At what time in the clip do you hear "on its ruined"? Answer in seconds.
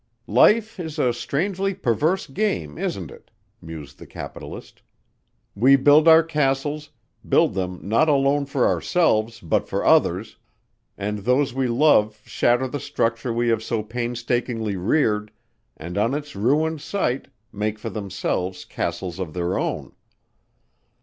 15.99-16.81